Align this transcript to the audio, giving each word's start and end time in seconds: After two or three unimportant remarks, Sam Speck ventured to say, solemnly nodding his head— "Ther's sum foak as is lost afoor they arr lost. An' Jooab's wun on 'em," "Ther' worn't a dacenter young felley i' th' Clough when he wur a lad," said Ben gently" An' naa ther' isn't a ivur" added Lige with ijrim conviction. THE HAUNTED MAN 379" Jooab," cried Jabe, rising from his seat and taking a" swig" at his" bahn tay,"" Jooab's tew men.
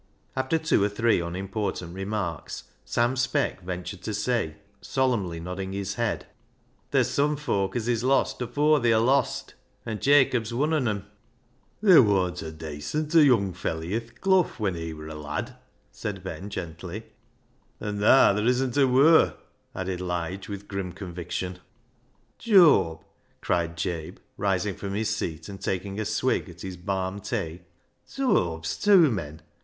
After 0.35 0.57
two 0.57 0.83
or 0.83 0.89
three 0.89 1.21
unimportant 1.21 1.93
remarks, 1.93 2.63
Sam 2.85 3.15
Speck 3.15 3.61
ventured 3.61 4.01
to 4.01 4.15
say, 4.15 4.55
solemnly 4.81 5.39
nodding 5.39 5.73
his 5.73 5.93
head— 5.93 6.25
"Ther's 6.91 7.11
sum 7.11 7.35
foak 7.35 7.75
as 7.75 7.87
is 7.87 8.03
lost 8.03 8.41
afoor 8.41 8.79
they 8.81 8.93
arr 8.93 8.99
lost. 8.99 9.53
An' 9.85 9.99
Jooab's 9.99 10.51
wun 10.55 10.73
on 10.73 10.87
'em," 10.87 11.05
"Ther' 11.83 12.01
worn't 12.01 12.41
a 12.41 12.51
dacenter 12.51 13.23
young 13.23 13.53
felley 13.53 13.95
i' 13.95 13.99
th' 13.99 14.19
Clough 14.19 14.45
when 14.57 14.73
he 14.73 14.91
wur 14.91 15.07
a 15.07 15.13
lad," 15.13 15.55
said 15.91 16.23
Ben 16.23 16.49
gently" 16.49 17.03
An' 17.79 17.99
naa 17.99 18.33
ther' 18.33 18.41
isn't 18.45 18.77
a 18.77 18.87
ivur" 18.87 19.35
added 19.75 20.01
Lige 20.01 20.49
with 20.49 20.67
ijrim 20.67 20.95
conviction. 20.95 21.59
THE 22.43 22.53
HAUNTED 22.55 22.57
MAN 22.57 22.99
379" 23.39 23.39
Jooab," 23.39 23.41
cried 23.45 23.77
Jabe, 23.77 24.17
rising 24.35 24.73
from 24.73 24.95
his 24.95 25.15
seat 25.15 25.47
and 25.47 25.61
taking 25.61 25.99
a" 25.99 26.05
swig" 26.05 26.49
at 26.49 26.61
his" 26.61 26.75
bahn 26.87 27.19
tay,"" 27.21 27.61
Jooab's 28.11 28.75
tew 28.79 29.11
men. 29.11 29.41